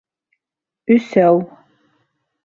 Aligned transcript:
Өсәү 0.95 1.27